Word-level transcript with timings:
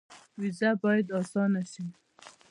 ویزه 0.39 0.69
باید 0.83 1.07
اسانه 1.19 1.61
شي 1.71 1.85